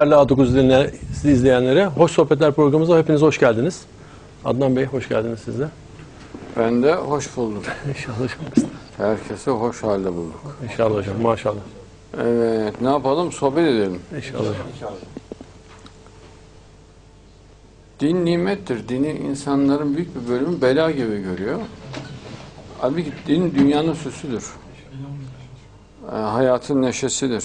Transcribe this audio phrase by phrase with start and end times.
[0.00, 3.82] Değerli A9 dinleyen, sizi izleyenlere Hoş Sohbetler programımıza hepiniz hoş geldiniz.
[4.44, 5.68] Adnan Bey hoş geldiniz siz de.
[6.56, 7.62] Ben de hoş buldum.
[7.88, 8.70] İnşallah hocam.
[8.96, 10.58] Herkesi hoş halde bulduk.
[10.64, 11.60] İnşallah hocam maşallah.
[12.20, 13.32] Evet, ne yapalım?
[13.32, 14.00] Sohbet edelim.
[14.16, 14.92] İnşallah hocam.
[18.00, 18.88] Din nimettir.
[18.88, 21.58] Dini insanların büyük bir bölümü bela gibi görüyor.
[22.78, 24.44] Halbuki din dünyanın süsüdür.
[26.12, 27.44] Ee, hayatın neşesidir.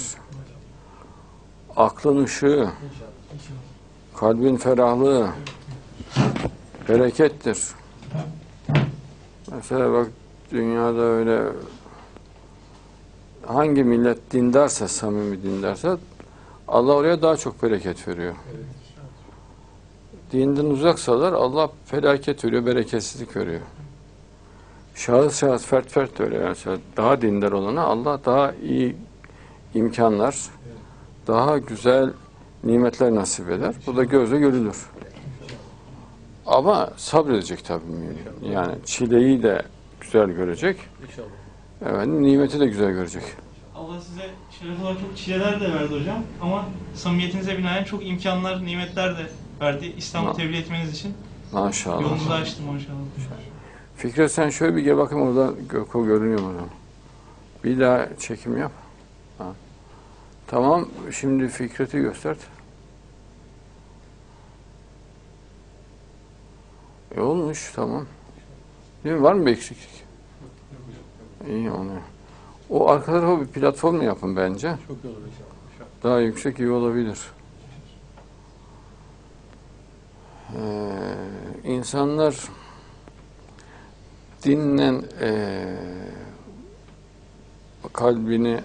[1.75, 2.70] Aklın ışığı,
[4.16, 5.29] kalbin ferahlığı,
[6.89, 7.59] berekettir.
[9.52, 10.07] Mesela bak
[10.52, 11.43] dünyada öyle
[13.45, 15.98] hangi millet dindarsa, samimi dindarsa
[16.67, 18.35] Allah oraya daha çok bereket veriyor.
[20.32, 23.62] Dinden uzaksalar Allah felaket veriyor, bereketsizlik veriyor.
[24.95, 26.35] Şahıs şahıs, fert fert öyle.
[26.38, 28.95] Yani daha dindar olana Allah daha iyi
[29.73, 30.35] imkanlar,
[31.27, 32.13] daha güzel
[32.63, 33.75] nimetler nasip eder.
[33.87, 34.85] Bu da gözle görülür.
[36.45, 38.17] Ama sabredecek tabii mümin.
[38.51, 39.61] Yani çileyi de
[40.01, 40.77] güzel görecek.
[41.85, 43.23] Evet, nimeti de güzel görecek.
[43.75, 49.17] Allah size şeref olarak çok çileler de verdi hocam ama samimiyetinize binaen çok imkanlar, nimetler
[49.17, 49.27] de
[49.61, 51.13] verdi İslam'ı tebliğ etmeniz için.
[51.51, 52.01] Maşallah.
[52.01, 52.95] Yolunuzu açtı maşallah.
[53.95, 56.51] Fikret sen şöyle bir gel bakayım orada Göko görünüyor mu?
[57.63, 58.71] Bir daha çekim yap.
[60.47, 62.35] Tamam şimdi Fikret'i göster.
[67.16, 68.06] E olmuş tamam.
[69.03, 69.23] Değil mi?
[69.23, 70.03] Var mı bir eksiklik?
[71.47, 71.91] İyi onu.
[72.69, 74.75] O arka tarafa bir platform yapın bence.
[74.88, 75.51] Çok iyi olur inşallah.
[76.03, 77.19] Daha yüksek iyi olabilir.
[80.55, 80.91] Ee,
[81.63, 82.49] insanlar
[84.43, 85.77] dinle ee,
[87.93, 88.59] kalbini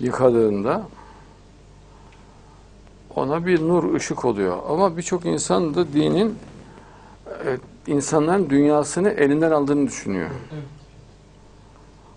[0.00, 0.88] yıkadığında
[3.16, 4.58] ona bir nur ışık oluyor.
[4.68, 6.38] Ama birçok insan da dinin
[7.26, 10.30] e, insanların dünyasını elinden aldığını düşünüyor.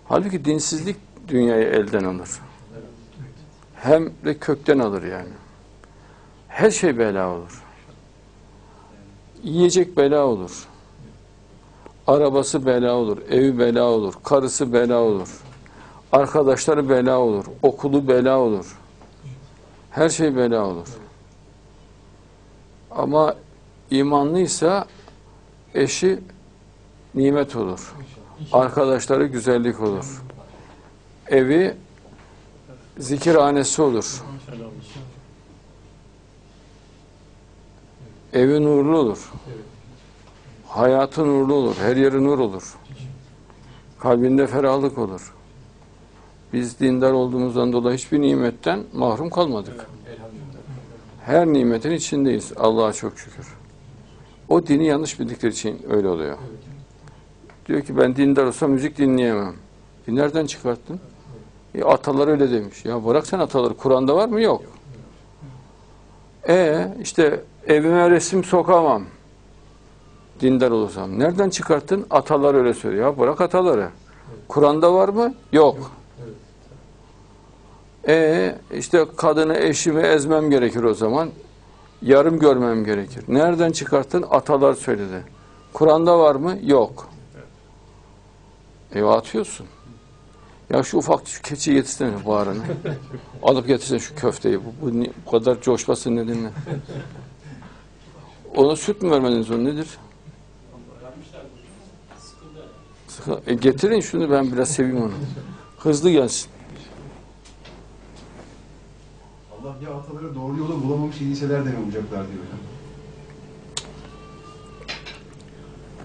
[0.08, 0.96] Halbuki dinsizlik
[1.28, 2.30] dünyayı elden alır
[3.86, 5.32] hem de kökten alır yani.
[6.48, 7.62] Her şey bela olur.
[9.42, 10.66] Yiyecek bela olur.
[12.06, 15.28] Arabası bela olur, evi bela olur, karısı bela olur.
[16.12, 18.78] Arkadaşları bela olur, okulu bela olur.
[19.96, 20.88] Her şey bela olur.
[22.90, 23.34] Ama
[23.90, 24.86] imanlıysa
[25.74, 26.20] eşi
[27.14, 27.94] nimet olur.
[28.52, 30.22] Arkadaşları güzellik olur.
[31.26, 31.76] Evi
[32.98, 34.22] zikirhanesi olur.
[38.32, 39.32] Evi nurlu olur.
[40.68, 41.76] Hayatı nurlu olur.
[41.76, 42.74] Her yeri nur olur.
[43.98, 45.35] Kalbinde ferahlık olur.
[46.52, 49.86] Biz dindar olduğumuzdan dolayı hiçbir nimetten mahrum kalmadık.
[51.24, 52.52] Her nimetin içindeyiz.
[52.56, 53.46] Allah'a çok şükür.
[54.48, 56.38] O dini yanlış bildikleri için öyle oluyor.
[57.66, 59.54] Diyor ki ben dindar olsam müzik dinleyemem.
[60.08, 61.00] E nereden çıkarttın?
[61.74, 62.84] E, atalar öyle demiş.
[62.84, 63.74] Ya bırak sen ataları.
[63.74, 64.42] Kur'an'da var mı?
[64.42, 64.62] Yok.
[66.48, 69.04] E işte evime resim sokamam.
[70.40, 71.18] Dindar olursam.
[71.18, 72.06] Nereden çıkarttın?
[72.10, 73.04] Atalar öyle söylüyor.
[73.04, 73.88] Ya bırak ataları.
[74.48, 75.34] Kur'an'da var mı?
[75.52, 75.92] Yok.
[78.06, 81.30] E işte kadını eşimi ezmem gerekir o zaman.
[82.02, 83.24] Yarım görmem gerekir.
[83.28, 84.24] Nereden çıkarttın?
[84.30, 85.24] Atalar söyledi.
[85.72, 86.58] Kur'an'da var mı?
[86.62, 87.08] Yok.
[88.94, 89.66] E atıyorsun.
[90.70, 92.62] Ya şu ufak şu keçi getirsene bağrını.
[93.42, 94.58] Alıp getirsene şu köfteyi.
[94.64, 96.50] Bu, bu, bu kadar coşmasın nedeni ne?
[98.56, 99.98] Ona süt mü vermediniz onu nedir?
[103.08, 105.12] Sıkı- E getirin şunu ben biraz seveyim onu.
[105.78, 106.50] Hızlı gelsin.
[109.62, 112.58] Allah ya ataları doğru yolu bulamamış iyiseler de mi bulacaklar diyor hocam.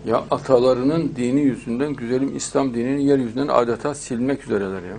[0.05, 4.97] Ya atalarının dini yüzünden güzelim İslam dinini yeryüzünden adeta silmek üzereler ya.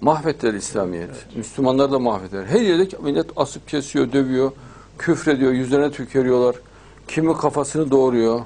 [0.00, 1.36] Mahvettiler İslamiyet.
[1.36, 2.44] Müslümanlar da mahvettiler.
[2.44, 4.52] Her yerde millet asıp kesiyor, dövüyor,
[4.98, 6.56] küfrediyor, yüzlerine tükeriyorlar.
[7.08, 8.40] Kimi kafasını doğuruyor,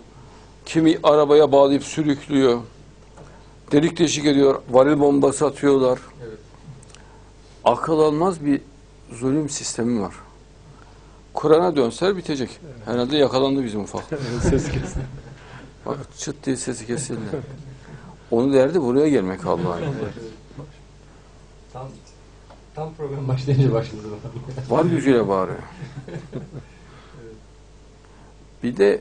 [0.67, 2.61] kimi arabaya bağlayıp sürüklüyor.
[3.73, 5.99] Delik deşik ediyor, varil bombası atıyorlar.
[7.65, 8.61] Akıl almaz bir
[9.13, 10.15] zulüm sistemi var.
[11.35, 12.61] Kur'an'a dönseler bitecek.
[12.85, 14.05] Herhalde yakalandı bizim ufak.
[14.43, 15.03] Ses kesin.
[15.87, 17.21] Bak çıt diye sesi kesildi.
[18.31, 19.85] Onu derdi buraya gelmek Allah'ın.
[21.73, 21.89] Tam
[22.75, 24.03] tam program başlayınca başladı.
[24.69, 25.59] Var gücüyle bağırıyor.
[28.63, 29.01] Bir de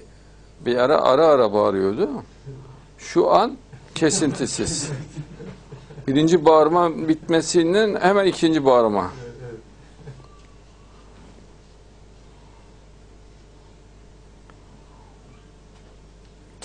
[0.65, 2.09] bir ara ara ara bağırıyordu.
[2.97, 3.57] Şu an
[3.95, 4.89] kesintisiz.
[6.07, 9.11] Birinci bağırma bitmesinden hemen ikinci bağırma.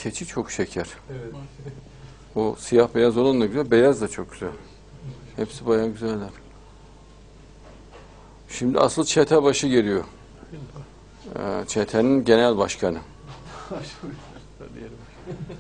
[0.05, 0.87] Keçi çok şeker.
[1.11, 1.35] Evet.
[2.37, 4.49] O siyah beyaz olan da güzel, beyaz da çok güzel.
[5.37, 6.29] Hepsi bayağı güzeller.
[8.49, 10.05] Şimdi asıl çete başı geliyor.
[11.37, 12.99] Ee, çetenin genel başkanı.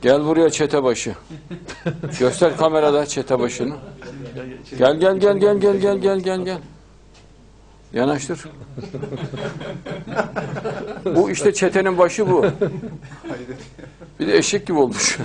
[0.02, 1.14] Gel buraya çete başı.
[2.18, 3.74] Göster kamerada çete başını.
[4.78, 6.58] Gel gel gel gel gel gel gel gel gel.
[7.92, 8.44] Yanaştır.
[11.04, 12.46] bu işte çetenin başı bu.
[14.20, 15.18] Bir de eşek gibi olmuş.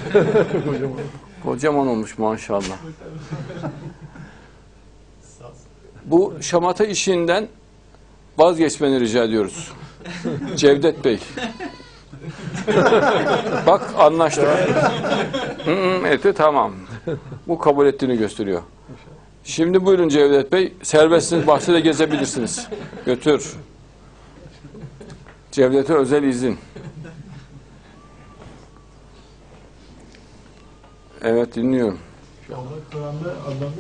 [1.44, 2.64] Kocaman olmuş maşallah.
[6.06, 7.48] Bu şamata işinden
[8.38, 9.72] vazgeçmeni rica ediyoruz.
[10.56, 11.20] Cevdet Bey.
[13.68, 14.48] Bak anlaştık.
[16.06, 16.74] Eti tamam.
[17.48, 18.62] Bu kabul ettiğini gösteriyor.
[19.44, 20.74] Şimdi buyurun Cevdet Bey.
[20.84, 22.68] Serbestsiniz, bahçede gezebilirsiniz.
[23.06, 23.54] Götür.
[25.52, 26.58] Cevdet'e özel izin.
[31.22, 32.00] Evet dinliyorum.
[32.56, 32.60] Allah
[32.92, 33.74] Kur'an'da Allah'ın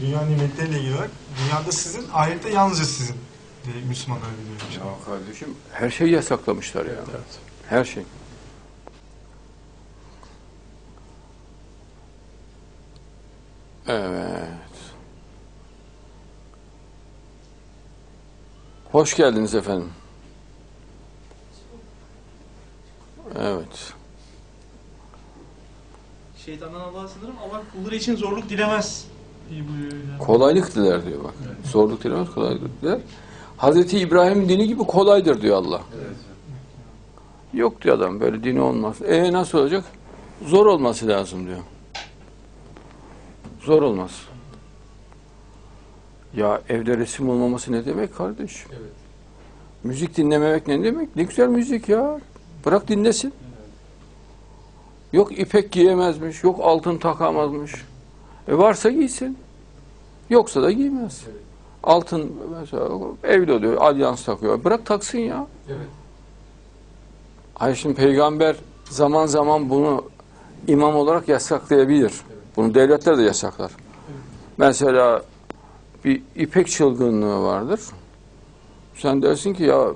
[0.00, 3.16] dünya nimetleriyle ilgili olarak dünyada sizin, ahirette yalnızca sizin
[3.64, 4.86] diye Müslümanlar biliyor.
[4.86, 6.92] Ya kardeşim her şeyi yasaklamışlar ya.
[7.68, 8.02] Her şey.
[13.86, 14.50] Evet.
[18.92, 19.92] Hoş geldiniz efendim.
[23.38, 23.92] Evet.
[26.44, 27.34] Şeytandan Allah'a sığınırım.
[27.38, 29.06] Allah kulları için zorluk dilemez.
[29.50, 30.18] diye buyuruyor hocam.
[30.18, 31.34] Kolaylık diler diyor bak.
[31.64, 33.00] Zorluk dilemez, kolaylık diler.
[33.56, 35.80] Hazreti İbrahim dini gibi kolaydır diyor Allah.
[37.54, 38.96] Yok diyor adam böyle dini olmaz.
[39.02, 39.84] E nasıl olacak?
[40.46, 41.58] Zor olması lazım diyor.
[43.60, 44.10] Zor olmaz.
[46.36, 48.66] Ya evde resim olmaması ne demek kardeş?
[48.70, 48.92] Evet.
[49.84, 51.16] Müzik dinlememek ne demek?
[51.16, 52.20] Ne güzel müzik ya.
[52.66, 53.32] Bırak dinlesin.
[55.12, 57.74] Yok ipek giyemezmiş, yok altın takamazmış.
[58.48, 59.38] E varsa giysin.
[60.30, 61.22] Yoksa da giymez.
[61.26, 61.40] Evet.
[61.82, 62.88] Altın mesela
[63.24, 64.64] evli oluyor, alyans takıyor.
[64.64, 65.46] Bırak taksın ya.
[65.68, 65.86] Evet.
[67.54, 70.04] Hayır şimdi peygamber zaman zaman bunu
[70.68, 72.12] imam olarak yasaklayabilir.
[72.56, 73.72] Bunu devletler de yasaklar.
[74.56, 75.22] Mesela
[76.04, 77.80] bir ipek çılgınlığı vardır.
[78.94, 79.86] Sen dersin ki ya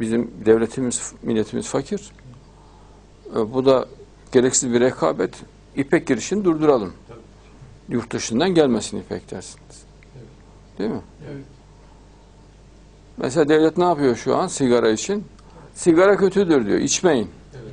[0.00, 2.12] bizim devletimiz, milletimiz fakir.
[3.36, 3.86] E, Bu da
[4.32, 5.34] gereksiz bir rekabet.
[5.76, 6.92] İpek girişini durduralım.
[7.88, 9.82] Yurt dışından gelmesin ipek dersiniz.
[10.78, 11.00] Değil mi?
[11.32, 11.44] Evet.
[13.16, 15.24] Mesela devlet ne yapıyor şu an sigara için?
[15.74, 17.30] Sigara kötüdür diyor, içmeyin.
[17.54, 17.72] Evet.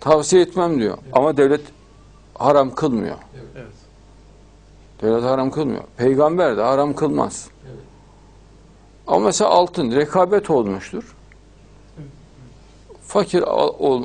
[0.00, 0.98] Tavsiye etmem diyor.
[1.12, 1.60] Ama devlet
[2.34, 3.16] haram kılmıyor.
[3.56, 3.66] Evet.
[5.02, 5.84] Devlet haram kılmıyor.
[5.96, 7.48] Peygamber de haram kılmaz.
[7.66, 7.80] Evet.
[9.06, 11.14] Ama mesela altın rekabet olmuştur.
[13.12, 13.42] Fakir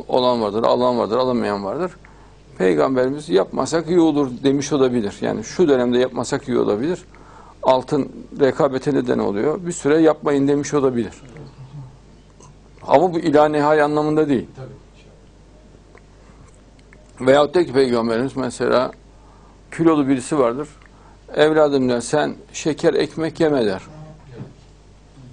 [0.07, 1.91] olan vardır, alan vardır, alamayan vardır.
[2.57, 5.17] Peygamberimiz yapmasak iyi olur demiş olabilir.
[5.21, 7.05] Yani şu dönemde yapmasak iyi olabilir.
[7.63, 9.65] Altın rekabete neden oluyor.
[9.65, 11.13] Bir süre yapmayın demiş olabilir.
[12.87, 14.47] Ama bu ilah nihai anlamında değil.
[17.21, 18.91] Veyahut da ki Peygamberimiz mesela
[19.77, 20.67] kilolu birisi vardır.
[21.35, 23.81] Evladım der sen şeker ekmek yeme der.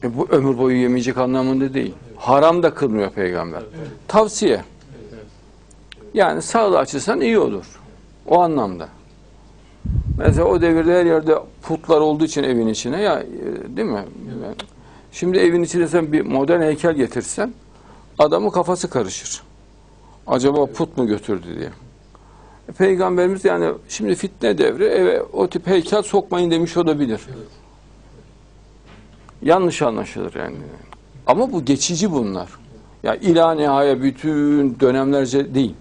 [0.03, 1.95] E bu ömür boyu yemeyecek anlamında değil.
[2.25, 3.63] Haram da kılmıyor peygamber.
[4.09, 4.65] Tavsiye.
[6.15, 7.81] Yani sağlığı açısından iyi olur.
[8.27, 8.89] O anlamda.
[10.19, 14.05] Mesela o devirde her yerde putlar olduğu için evin içine ya e, değil mi?
[15.13, 17.55] Şimdi evin içine sen bir modern heykel getirsen
[18.19, 19.43] adamın kafası karışır.
[20.27, 21.71] Acaba put mu götürdü diye.
[22.69, 27.21] E, Peygamberimiz yani şimdi fitne devri eve o tip heykel sokmayın demiş olabilir.
[27.29, 27.49] Evet.
[29.43, 30.57] Yanlış anlaşılır yani.
[31.27, 32.49] Ama bu geçici bunlar.
[33.03, 35.75] Ya ila nihaya bütün dönemlerce değil.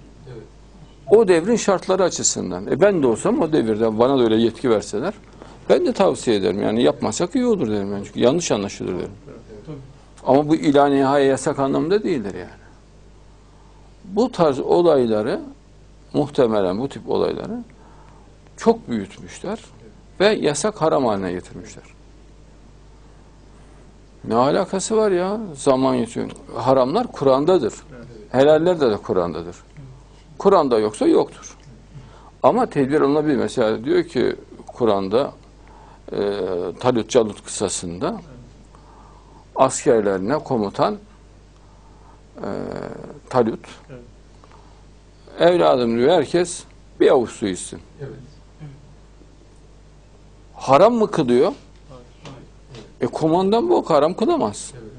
[1.10, 2.68] O devrin şartları açısından.
[2.68, 5.14] E ben de olsam o devirde bana da öyle yetki verseler
[5.70, 6.62] ben de tavsiye ederim.
[6.62, 7.92] Yani yapmasak iyi olur derim.
[7.92, 8.06] Yani.
[8.06, 9.12] Çünkü yanlış anlaşılır derim.
[10.26, 12.64] Ama bu ila nihaya yasak anlamda değildir yani.
[14.06, 15.42] Bu tarz olayları
[16.14, 17.64] muhtemelen bu tip olayları
[18.58, 19.60] çok büyütmüşler
[20.20, 21.84] ve yasak haram haline getirmişler.
[24.24, 25.40] Ne alakası var ya?
[25.56, 26.30] Zaman yetiyor.
[26.56, 27.74] Haramlar Kur'an'dadır.
[28.32, 29.56] Helaller de, de Kur'an'dadır.
[30.38, 31.58] Kur'an'da yoksa yoktur.
[32.44, 33.36] Ama tedbir alınabilir.
[33.36, 34.36] Mesela diyor ki
[34.68, 35.32] Kur'an'da
[36.12, 36.20] e,
[36.80, 38.22] Talut Calut kısasında
[39.56, 40.98] askerlerine komutan
[42.38, 42.50] e,
[43.30, 43.60] Talut
[45.40, 46.64] evladım diyor herkes
[47.00, 47.80] bir avuç su içsin.
[48.00, 48.14] Evet.
[50.56, 51.52] Haram mı kılıyor?
[53.04, 54.72] E komandan bu haram kılamaz.
[54.74, 54.92] Evet.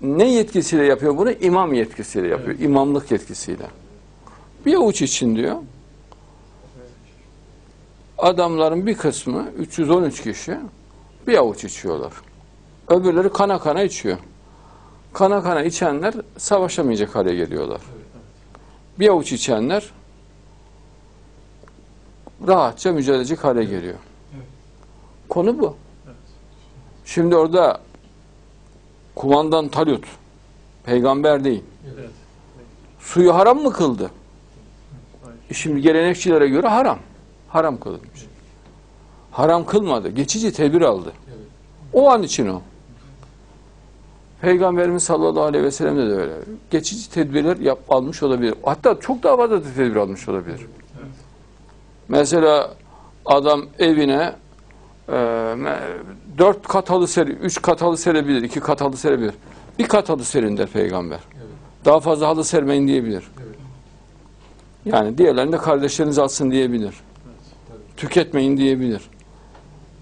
[0.00, 1.32] Ne yetkisiyle yapıyor bunu?
[1.32, 2.58] İmam yetkisiyle yapıyor.
[2.58, 3.66] İmamlık yetkisiyle.
[4.66, 5.56] Bir avuç için diyor.
[8.18, 10.56] Adamların bir kısmı 313 kişi
[11.26, 12.12] bir avuç içiyorlar.
[12.88, 14.18] Öbürleri kana kana içiyor.
[15.12, 17.80] Kana kana içenler savaşamayacak hale geliyorlar.
[18.98, 19.90] Bir avuç içenler
[22.46, 23.98] rahatça mücadele edecek hale geliyor.
[25.28, 25.76] Konu bu.
[27.14, 27.80] Şimdi orada
[29.14, 30.04] kumandan Talut
[30.84, 31.62] peygamber değil.
[31.94, 32.10] Evet.
[33.00, 34.10] Suyu haram mı kıldı?
[35.50, 36.98] E Şimdi gelenekçilere göre haram.
[37.48, 38.26] Haram kılınmış.
[39.30, 40.08] Haram kılmadı.
[40.08, 41.12] Geçici tedbir aldı.
[41.92, 42.62] O an için o.
[44.40, 46.34] Peygamberimiz sallallahu aleyhi ve sellem de öyle.
[46.70, 48.54] Geçici tedbirler yap, almış olabilir.
[48.62, 50.66] Hatta çok daha fazla da tedbir almış olabilir.
[52.08, 52.74] Mesela
[53.24, 54.41] adam evine
[56.38, 59.34] dört kat halı seri, üç kat halı serebilir, iki kat halı serebilir.
[59.78, 61.20] Bir kat halı serin der peygamber.
[61.84, 63.24] Daha fazla halı sermeyin diyebilir.
[64.84, 66.94] Yani diğerlerinde kardeşleriniz alsın diyebilir.
[67.96, 69.02] Tüketmeyin diyebilir.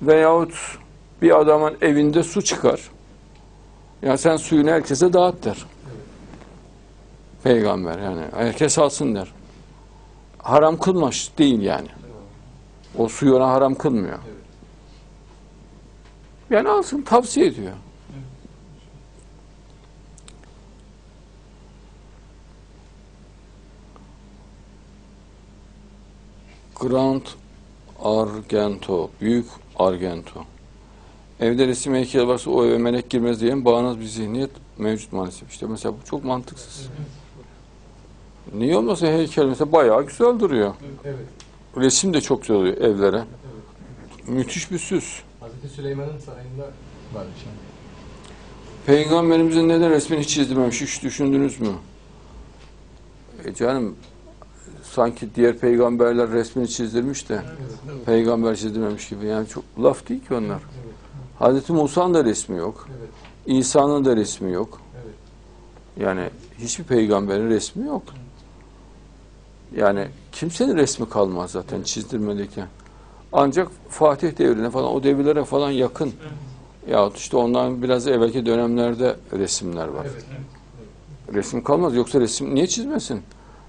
[0.03, 0.55] Veyahut
[1.23, 2.81] bir adamın evinde su çıkar.
[4.03, 5.67] Ya sen suyunu herkese dağıt der.
[7.43, 9.33] Peygamber yani herkes alsın der.
[10.39, 11.89] Haram kılmış değil yani.
[12.99, 14.19] O suyu ona haram kılmıyor.
[16.51, 17.73] Yani alsın tavsiye ediyor.
[26.81, 27.23] Grand
[28.03, 29.47] Argento, Büyük
[29.79, 30.45] Argento.
[31.41, 35.51] Evde resim heykeli varsa o eve melek girmez diyen bağnaz bir zihniyet mevcut maalesef.
[35.51, 36.89] İşte mesela bu çok mantıksız.
[38.55, 40.75] Niye olmasa heykel mesela bayağı güzel duruyor.
[41.05, 41.17] Evet.
[41.77, 43.25] Resim de çok güzel oluyor evlere.
[44.27, 45.23] Müthiş bir süs.
[45.51, 46.63] Hazreti Süleyman'ın sarayında
[47.15, 47.57] var şimdi.
[48.87, 51.69] Peygamberimizin neden resmini hiç çizdirmemiş hiç düşündünüz mü?
[53.45, 53.97] E canım
[54.83, 57.43] sanki diğer peygamberler resmini çizdirmiş de
[58.07, 59.27] peygamber çizdirmemiş gibi.
[59.27, 60.63] Yani çok laf değil ki onlar.
[61.39, 62.89] Hazreti Musa'nın da resmi yok.
[62.99, 63.09] Evet.
[63.47, 64.81] İsa'nın da resmi yok.
[64.95, 65.15] Evet.
[65.97, 68.03] Yani hiçbir peygamberin resmi yok.
[69.77, 72.65] Yani kimsenin resmi kalmaz zaten çizdirmedeki.
[73.33, 76.13] Ancak Fatih devrine falan o devirlere falan yakın.
[76.89, 80.07] Yahut işte ondan biraz evvelki dönemlerde resimler var.
[80.13, 80.25] Evet.
[81.35, 81.97] Resim kalmaz.
[81.97, 83.21] Yoksa resim niye çizmesin?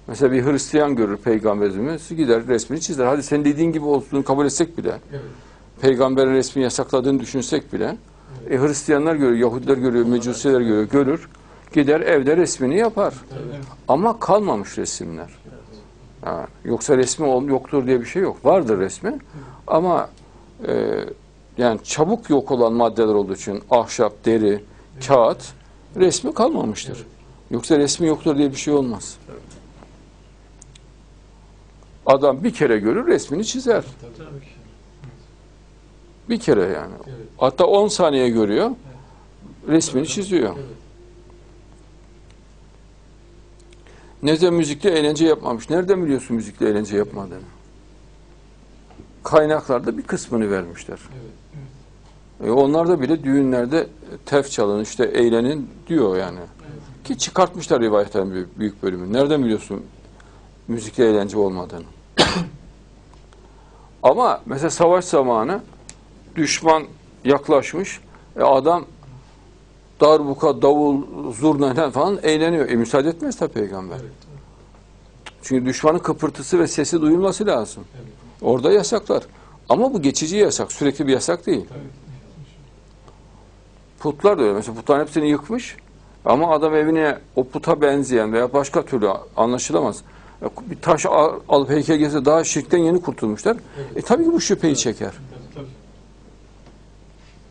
[0.06, 3.06] Mesela bir Hristiyan görür peygamberimiz gider resmini çizer.
[3.06, 5.22] Hadi senin dediğin gibi olduğunu kabul etsek bile, Evet.
[5.80, 7.96] peygamberin resmi yasakladığını düşünsek bile,
[8.50, 11.28] e, Hristiyanlar görüyor, Yahudiler görüyor, Mecusiler görüyor, görür.
[11.72, 13.14] Gider evde resmini yapar.
[13.88, 15.30] Ama kalmamış resimler.
[16.24, 18.44] Ha, yoksa resmi ol- yoktur diye bir şey yok.
[18.44, 19.18] Vardır resmi.
[19.66, 20.10] Ama
[20.68, 20.90] e,
[21.58, 24.64] yani çabuk yok olan maddeler olduğu için ahşap, deri,
[25.06, 25.52] kağıt
[25.96, 27.06] resmi kalmamıştır.
[27.50, 29.16] Yoksa resmi yoktur diye bir şey olmaz.
[32.06, 33.84] Adam bir kere görür resmini çizer.
[36.28, 36.94] Bir kere yani.
[37.06, 37.16] Evet.
[37.38, 38.70] Hatta 10 saniye görüyor.
[39.68, 40.54] Resmini çiziyor.
[40.56, 40.66] Evet.
[44.22, 45.70] Neden müzikle eğlence yapmamış?
[45.70, 47.40] Nereden biliyorsun müzikle eğlence yapmadığını?
[49.22, 50.98] Kaynaklarda bir kısmını vermişler.
[51.12, 52.48] Evet.
[52.48, 53.86] E onlar da bile düğünlerde
[54.26, 56.38] tef çalın, işte eğlenin diyor yani.
[57.04, 59.12] Ki çıkartmışlar rivayetlerin büyük, büyük bölümü.
[59.12, 59.82] Nereden biliyorsun
[60.68, 61.84] müzikle eğlence olmadığını?
[64.02, 65.60] Ama mesela savaş zamanı
[66.36, 66.84] düşman
[67.24, 68.00] yaklaşmış.
[68.36, 68.84] E adam
[70.02, 72.68] darbuka, davul, zurna falan eğleniyor.
[72.68, 73.96] E müsaade etmez tabi peygamber.
[73.96, 74.12] Evet.
[75.42, 77.84] Çünkü düşmanın kıpırtısı ve sesi duyulması lazım.
[77.96, 78.12] Evet.
[78.42, 79.22] Orada yasaklar.
[79.68, 80.72] Ama bu geçici yasak.
[80.72, 81.66] Sürekli bir yasak değil.
[81.68, 81.78] Tabii.
[84.00, 84.52] Putlar da öyle.
[84.52, 85.76] Mesela putların hepsini yıkmış.
[86.24, 90.02] Ama adam evine o puta benzeyen veya başka türlü anlaşılamaz.
[90.42, 93.56] Ya Bir taş al- alıp heykel gelse daha şirkten yeni kurtulmuşlar.
[93.96, 95.12] E tabii ki bu şüpheyi çeker.
[95.54, 95.66] Tabii.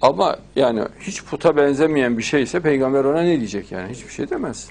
[0.01, 3.93] Ama yani hiç puta benzemeyen bir şeyse peygamber ona ne diyecek yani?
[3.93, 4.70] Hiçbir şey demez.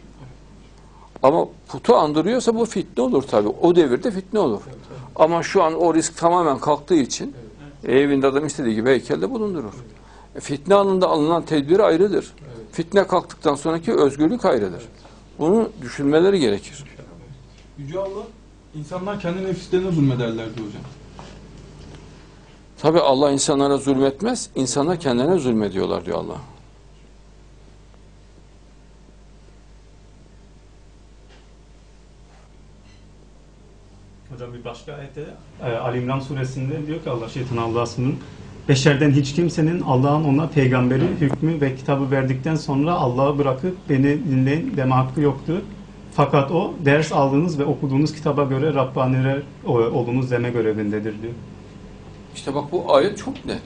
[1.22, 3.49] Ama putu andırıyorsa bu fitne olur tabii.
[3.49, 4.62] O devirde fitne olur.
[5.16, 7.34] Ama şu an o risk tamamen kalktığı için
[7.88, 9.75] evinde adam istediği gibi heykelde bulundurur.
[10.37, 12.32] E, Fitne anında alınan tedbir ayrıdır.
[12.72, 14.82] Fitne kalktıktan sonraki özgürlük ayrıdır.
[15.38, 16.84] Bunu düşünmeleri gerekir.
[17.78, 18.26] Yüce Allah
[18.75, 20.82] insanlar kendi nefislerine zulmederler diyor hocam.
[22.82, 26.37] Tabii Allah insanlara zulmetmez, insanlar kendilerine zulmediyorlar diyor Allah.
[34.32, 35.25] Hocam bir başka ayette
[35.64, 38.14] e, Ali İmran suresinde diyor ki Allah şeytan Allah'ın
[38.68, 44.76] beşerden hiç kimsenin Allah'ın ona peygamberi hükmü ve kitabı verdikten sonra Allah'ı bırakıp beni dinleyin
[44.76, 45.58] deme hakkı yoktur.
[46.14, 51.32] Fakat o ders aldığınız ve okuduğunuz kitaba göre Rabbaniler o- olunuz deme görevindedir diyor.
[52.34, 53.62] İşte bak bu ayet çok net.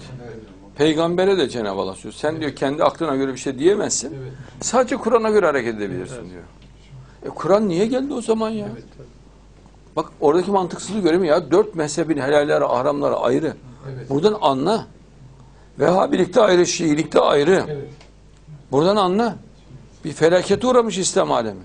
[0.77, 2.15] Peygambere de Cenab-ı Allah söylüyor.
[2.15, 4.17] Sen diyor kendi aklına göre bir şey diyemezsin.
[4.61, 6.43] Sadece Kur'an'a göre hareket edebilirsin diyor.
[7.25, 8.69] E Kur'an niye geldi o zaman ya?
[9.97, 11.51] Bak oradaki mantıksızlığı göremiyor ya.
[11.51, 13.57] Dört mezhebin helalleri, haramları ayrı.
[14.09, 14.87] Buradan anla.
[15.79, 17.87] Vehhabilikte ayrı, Şiilikte ayrı.
[18.73, 19.37] Buradan anla.
[20.05, 21.61] Bir felakete uğramış İslam alemi.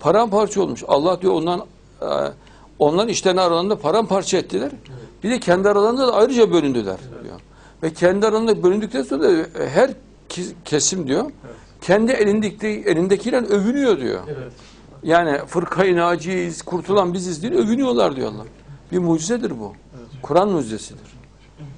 [0.00, 0.84] Paramparça olmuş.
[0.88, 1.64] Allah diyor ondan
[2.02, 2.06] e,
[2.80, 4.70] onların işlerini aralarında paramparça ettiler.
[5.24, 7.40] Bir de kendi aralarında da ayrıca bölündüler diyor.
[7.82, 9.90] Ve kendi aralarında bölündükten sonra da e, her
[10.64, 11.30] kesim diyor
[11.80, 14.20] kendi elindeki elindekiyle övünüyor diyor.
[15.02, 18.44] Yani fırkayı naciyiz, kurtulan biziz diye övünüyorlar diyor Allah.
[18.92, 19.72] Bir mucizedir bu.
[20.22, 21.10] Kur'an mucizesidir.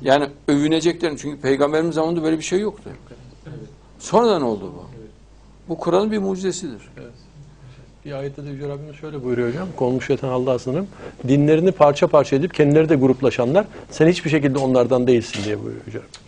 [0.03, 2.91] Yani övüneceklerin çünkü peygamberimiz zamanında böyle bir şey yoktu.
[3.99, 4.85] Sonradan oldu bu.
[5.69, 6.91] Bu Kur'an'ın bir mucizesidir.
[8.05, 9.69] Bir ayette de Yüce Rabbimiz şöyle buyuruyor hocam.
[9.77, 10.87] Konmuş yatan Allah sınırım.
[11.29, 15.99] Dinlerini parça parça edip kendileri de gruplaşanlar sen hiçbir şekilde onlardan değilsin diye buyuruyor Yüce
[15.99, 16.23] Rabbimiz.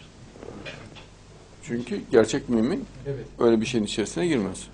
[1.62, 3.24] Çünkü gerçek mümin Evet.
[3.38, 4.66] öyle bir şeyin içerisine girmez.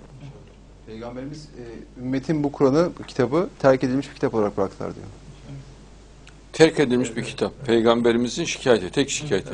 [0.87, 5.05] Peygamberimiz e, ümmetin bu Kur'an'ı, bu kitabı terk edilmiş bir kitap olarak bıraktılar diyor.
[6.53, 7.65] Terk edilmiş bir kitap.
[7.65, 9.49] Peygamberimizin şikayeti, tek şikayeti.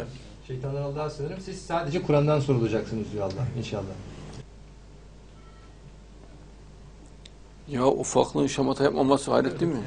[0.47, 1.39] Şeytandan Allah'a sığınırım.
[1.45, 3.83] Siz sadece Kur'an'dan sorulacaksınız diyor Allah inşallah.
[7.71, 9.77] Ya ufaklığın şamata yapmaması hayret değil mi?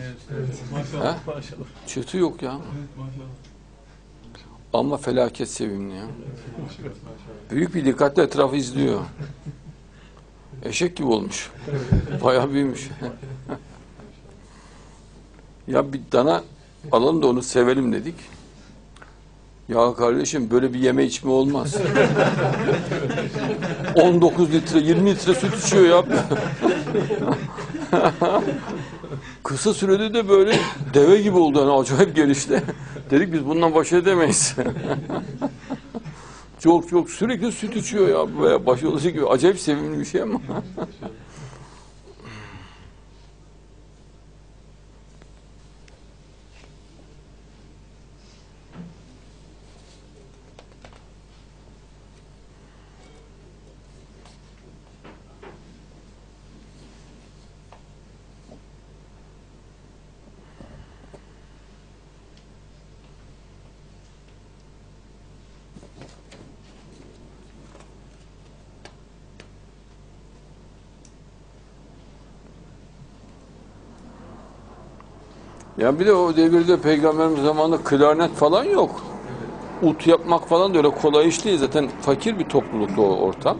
[0.72, 1.04] Maşallah.
[1.04, 1.16] He?
[1.26, 1.64] Maşallah.
[1.87, 2.50] Çıtı yok ya.
[2.52, 3.30] Evet, maşallah.
[4.72, 6.04] Ama felaket sevimli ya.
[7.50, 9.00] Büyük bir dikkatle etrafı izliyor.
[10.64, 11.50] Eşek gibi olmuş.
[12.25, 12.88] Bayağı büyümüş.
[15.69, 16.43] ya bir dana
[16.93, 18.14] alalım da onu sevelim dedik.
[19.69, 21.76] Ya kardeşim böyle bir yeme içme olmaz.
[23.95, 26.04] 19 litre, 20 litre süt içiyor ya.
[29.44, 30.58] Kısa sürede de böyle
[30.94, 31.58] deve gibi oldu.
[31.58, 32.62] Yani acayip gelişti.
[33.10, 34.56] Dedik biz bundan baş edemeyiz.
[36.58, 38.40] çok çok sürekli süt içiyor ya.
[38.42, 39.26] Böyle baş olacak gibi.
[39.26, 40.40] Acayip sevimli bir şey ama.
[75.80, 78.90] Ya bir de o devirde peygamberimiz zamanında klarnet falan yok.
[79.82, 81.58] Ut yapmak falan da öyle kolay iş değil.
[81.58, 83.56] Zaten fakir bir topluluktu o ortam.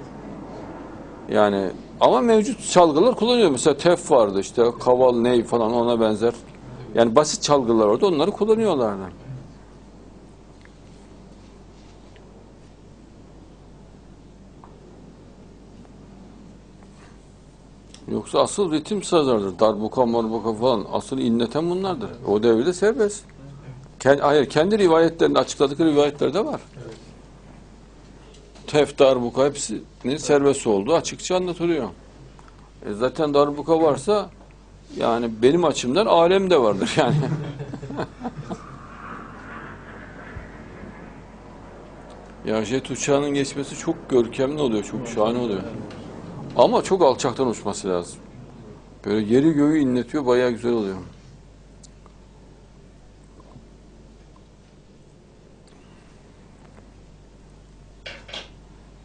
[1.29, 3.51] Yani ama mevcut çalgılar kullanıyor.
[3.51, 6.35] Mesela tef vardı işte kaval, ney falan ona benzer.
[6.95, 9.20] Yani basit çalgılar orada onları kullanıyorlardı.
[18.09, 19.59] Yoksa asıl ritim sazlardır.
[19.59, 20.87] Darbuka, marbuka falan.
[20.93, 22.11] Asıl inleten bunlardır.
[22.27, 23.25] O devirde serbest.
[24.01, 26.61] Kendi, hayır, kendi rivayetlerini açıkladıkları rivayetler de var.
[28.67, 31.89] Tef, darbuka hepsinin serbest olduğu açıkça anlatılıyor.
[32.87, 34.31] E zaten darbuka varsa
[34.97, 37.17] yani benim açımdan alem de vardır yani.
[42.47, 45.61] ya jet uçağının geçmesi çok görkemli oluyor, çok şahane oluyor.
[46.57, 48.19] Ama çok alçaktan uçması lazım.
[49.05, 50.97] Böyle yeri göğü inletiyor, bayağı güzel oluyor.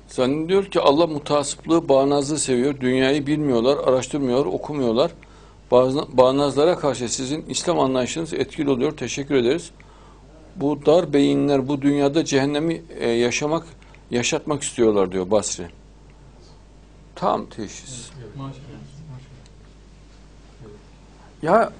[0.07, 2.79] Zannediyor ki Allah mutasıplığı, bağnazlığı seviyor.
[2.79, 5.11] Dünyayı bilmiyorlar, araştırmıyorlar, okumuyorlar.
[6.13, 8.97] Bağnazlara karşı sizin İslam anlayışınız etkili oluyor.
[8.97, 9.71] Teşekkür ederiz.
[10.55, 13.67] Bu dar beyinler bu dünyada cehennemi e, yaşamak,
[14.11, 15.67] yaşatmak istiyorlar diyor Basri.
[17.15, 18.09] Tam teşhis.
[21.41, 21.71] Ya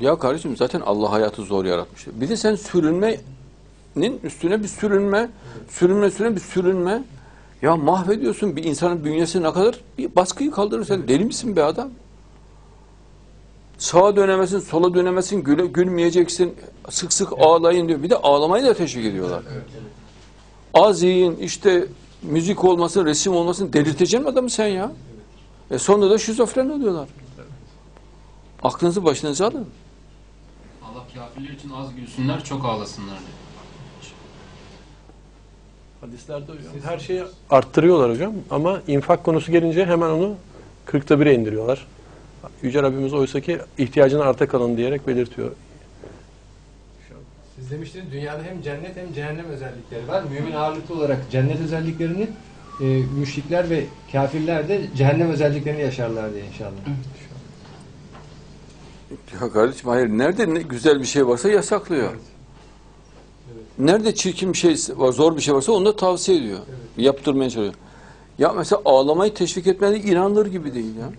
[0.00, 2.06] ya kardeşim zaten Allah hayatı zor yaratmış.
[2.12, 5.30] Bir de sen sürünmenin üstüne bir sürünme,
[5.68, 7.02] sürünme üstüne bir sürünme.
[7.62, 11.90] Ya mahvediyorsun bir insanın bünyesi ne kadar bir baskıyı kaldırır sen deli misin be adam?
[13.78, 16.54] Sağa dönemesin, sola dönemesin, güle, gülmeyeceksin,
[16.90, 18.02] sık sık ağlayın diyor.
[18.02, 19.42] Bir de ağlamayı da teşvik ediyorlar.
[20.74, 21.86] Az yiyin, işte
[22.24, 24.92] müzik olmasın, resim olmasın delirteceksin adamı sen ya.
[25.70, 27.08] E sonra da şizofren oluyorlar.
[28.62, 29.68] Aklınızı başınıza alın.
[30.84, 33.44] Allah kafirler için az gülsünler, çok ağlasınlar diyor.
[36.00, 40.34] Hadislerde hocam her şeyi arttırıyorlar hocam ama infak konusu gelince hemen onu
[40.86, 41.86] 40'ta 1'e indiriyorlar.
[42.62, 45.52] Yüce Rabbimiz oysa ki ihtiyacını arta kalın diyerek belirtiyor.
[47.56, 50.22] Siz demiştiniz dünyada hem cennet hem cehennem özellikleri var.
[50.22, 52.28] Mümin ağırlıklı olarak cennet özelliklerini
[52.80, 52.84] e,
[53.18, 56.70] müşrikler ve kafirler de cehennem özelliklerini yaşarlar diye inşallah.
[59.40, 62.10] Ya kardeşim hayır nerede ne güzel bir şey varsa yasaklıyor.
[63.78, 66.58] Nerede çirkin bir şey var, zor bir şey varsa onu da tavsiye ediyor.
[66.96, 67.74] Yaptırmaya çalışıyor.
[68.38, 71.10] Ya mesela ağlamayı teşvik etmedi inanılır gibi değil ya.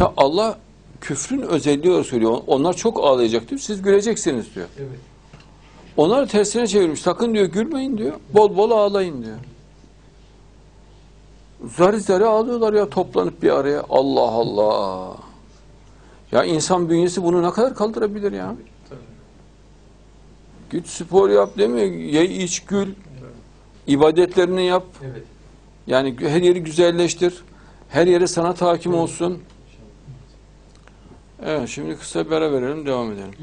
[0.00, 0.58] Ya Allah
[1.00, 2.38] küfrün özelliği olarak söylüyor.
[2.46, 3.60] Onlar çok ağlayacak diyor.
[3.60, 4.66] Siz güleceksiniz diyor.
[4.78, 4.98] Evet.
[5.96, 7.00] Onlar tersine çevirmiş.
[7.00, 8.12] Sakın diyor gülmeyin diyor.
[8.34, 9.36] Bol bol ağlayın diyor.
[11.76, 13.82] Zari zari ağlıyorlar ya toplanıp bir araya.
[13.90, 15.16] Allah Allah.
[16.32, 18.56] Ya insan bünyesi bunu ne kadar kaldırabilir ya?
[20.70, 21.86] Git spor yap demiyor.
[21.86, 22.94] Ye iç gül.
[23.86, 24.84] İbadetlerini yap.
[25.04, 25.22] Evet.
[25.86, 27.44] Yani her yeri güzelleştir.
[27.88, 29.42] Her yere sanat hakim olsun.
[31.44, 33.34] Evet şimdi kısa bir ara verelim devam edelim.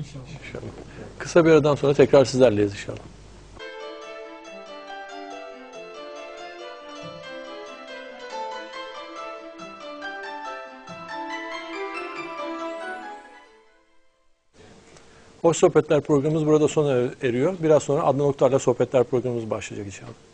[1.17, 2.97] Kısa bir aradan sonra tekrar sizlerleyiz inşallah.
[15.41, 17.55] Hoş Sohbetler programımız burada sona eriyor.
[17.63, 20.32] Biraz sonra Adnan Oktar'la Sohbetler programımız başlayacak inşallah.